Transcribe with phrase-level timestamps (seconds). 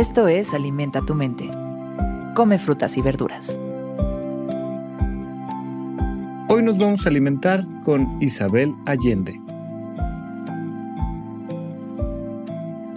[0.00, 1.50] Esto es Alimenta tu mente.
[2.34, 3.58] Come frutas y verduras.
[6.48, 9.38] Hoy nos vamos a alimentar con Isabel Allende.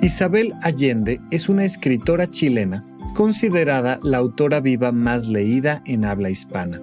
[0.01, 6.79] Isabel Allende es una escritora chilena considerada la autora viva más leída en habla hispana.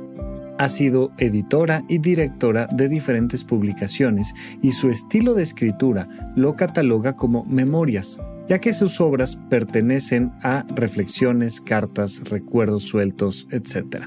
[0.61, 6.07] Ha sido editora y directora de diferentes publicaciones y su estilo de escritura
[6.37, 14.05] lo cataloga como memorias, ya que sus obras pertenecen a reflexiones, cartas, recuerdos sueltos, etc.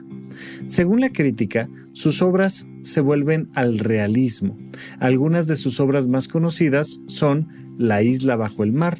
[0.67, 4.55] Según la crítica, sus obras se vuelven al realismo.
[4.99, 7.47] Algunas de sus obras más conocidas son
[7.80, 8.99] La isla bajo el mar,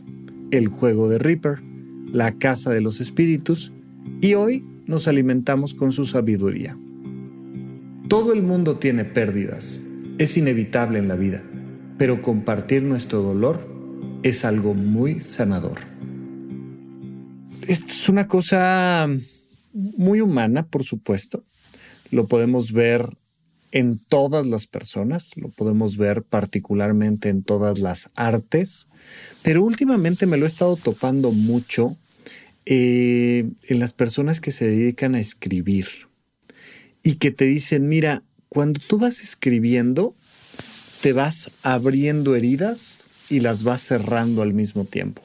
[0.50, 1.62] El juego de Reaper,
[2.08, 3.72] La casa de los espíritus
[4.22, 6.76] y hoy nos alimentamos con su sabiduría.
[8.14, 9.82] Todo el mundo tiene pérdidas,
[10.20, 11.44] es inevitable en la vida,
[11.98, 13.68] pero compartir nuestro dolor
[14.22, 15.80] es algo muy sanador.
[17.68, 19.10] Esto es una cosa
[19.74, 21.44] muy humana, por supuesto.
[22.12, 23.18] Lo podemos ver
[23.72, 28.90] en todas las personas, lo podemos ver particularmente en todas las artes,
[29.42, 31.98] pero últimamente me lo he estado topando mucho
[32.68, 35.88] eh, en las personas que se dedican a escribir
[37.04, 40.16] y que te dicen, mira, cuando tú vas escribiendo,
[41.02, 45.22] te vas abriendo heridas y las vas cerrando al mismo tiempo.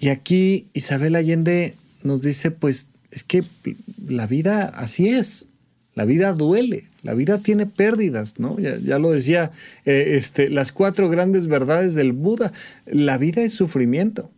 [0.00, 3.44] Y aquí Isabel Allende nos dice, pues es que
[4.06, 5.48] la vida así es,
[5.94, 8.58] la vida duele, la vida tiene pérdidas, ¿no?
[8.58, 9.50] Ya, lo decía,
[9.84, 12.52] eh, este, las cuatro grandes verdades del Buda,
[12.86, 14.30] la vida es sufrimiento,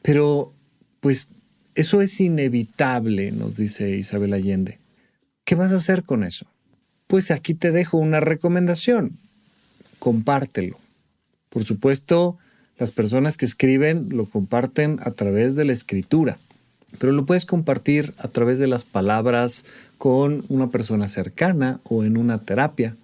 [0.00, 0.54] pero
[1.00, 1.28] pues
[1.74, 4.78] eso es inevitable, nos dice Isabel Allende.
[5.44, 6.46] ¿Qué vas a hacer con eso?
[7.06, 9.18] Pues aquí te dejo una recomendación.
[9.98, 10.78] Compártelo.
[11.50, 12.38] Por supuesto,
[12.78, 16.38] las personas que escriben lo comparten a través de la escritura,
[16.98, 19.66] pero lo puedes compartir a través de las palabras
[19.98, 22.96] con una persona cercana o en una terapia.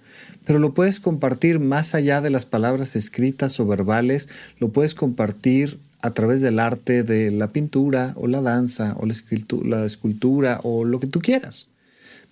[0.47, 5.79] Pero lo puedes compartir más allá de las palabras escritas o verbales, lo puedes compartir
[6.01, 11.01] a través del arte de la pintura o la danza o la escultura o lo
[11.01, 11.69] que tú quieras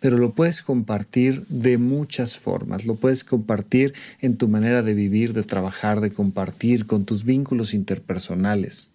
[0.01, 2.87] pero lo puedes compartir de muchas formas.
[2.87, 7.75] Lo puedes compartir en tu manera de vivir, de trabajar, de compartir con tus vínculos
[7.75, 8.91] interpersonales.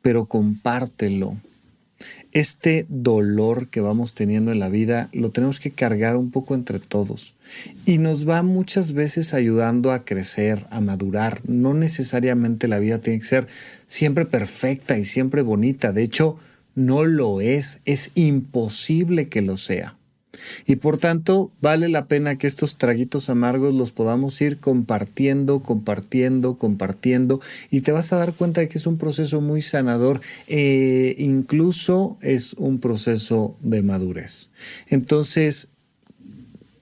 [0.00, 1.36] Pero compártelo.
[2.32, 6.80] Este dolor que vamos teniendo en la vida lo tenemos que cargar un poco entre
[6.80, 7.34] todos
[7.84, 11.42] y nos va muchas veces ayudando a crecer, a madurar.
[11.46, 13.46] No necesariamente la vida tiene que ser
[13.86, 15.92] siempre perfecta y siempre bonita.
[15.92, 16.38] De hecho,
[16.74, 17.80] no lo es.
[17.84, 19.96] Es imposible que lo sea.
[20.66, 26.56] Y por tanto, vale la pena que estos traguitos amargos los podamos ir compartiendo, compartiendo,
[26.56, 31.14] compartiendo, y te vas a dar cuenta de que es un proceso muy sanador, e
[31.18, 34.50] incluso es un proceso de madurez.
[34.88, 35.68] Entonces,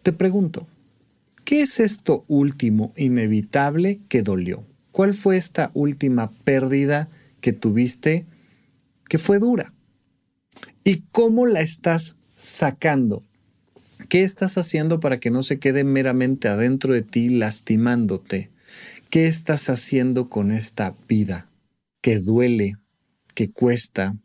[0.03, 0.67] te pregunto,
[1.45, 4.65] ¿qué es esto último inevitable que dolió?
[4.93, 7.09] ¿Cuál fue esta última pérdida
[7.41, 8.27] que tuviste
[9.09, 9.73] que fue dura?
[10.85, 13.25] ¿Y cómo la estás sacando?
[14.11, 18.51] ¿Qué estás haciendo para que no se quede meramente adentro de ti lastimándote?
[19.09, 21.47] ¿Qué estás haciendo con esta vida
[22.01, 22.75] que duele,
[23.37, 24.17] que cuesta,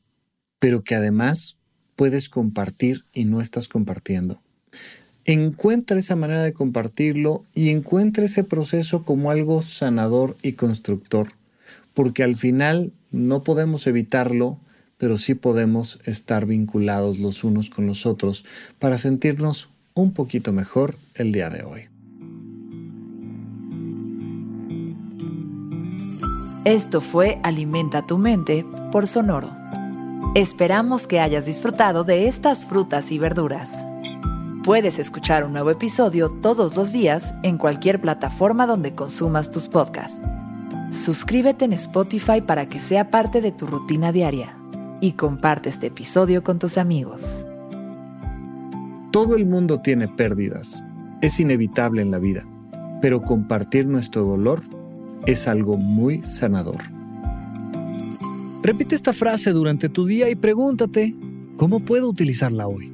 [0.57, 1.57] pero que además
[1.95, 4.41] puedes compartir y no estás compartiendo?
[5.23, 11.27] Encuentra esa manera de compartirlo y encuentra ese proceso como algo sanador y constructor,
[11.93, 14.59] porque al final no podemos evitarlo,
[14.97, 18.45] pero sí podemos estar vinculados los unos con los otros
[18.79, 21.89] para sentirnos un poquito mejor el día de hoy.
[26.65, 29.55] Esto fue Alimenta tu mente por Sonoro.
[30.35, 33.85] Esperamos que hayas disfrutado de estas frutas y verduras.
[34.63, 40.21] Puedes escuchar un nuevo episodio todos los días en cualquier plataforma donde consumas tus podcasts.
[40.89, 44.57] Suscríbete en Spotify para que sea parte de tu rutina diaria
[44.99, 47.45] y comparte este episodio con tus amigos.
[49.15, 50.83] Todo el mundo tiene pérdidas,
[51.21, 52.45] es inevitable en la vida,
[53.01, 54.61] pero compartir nuestro dolor
[55.25, 56.81] es algo muy sanador.
[58.61, 61.15] Repite esta frase durante tu día y pregúntate,
[61.55, 62.91] ¿cómo puedo utilizarla hoy?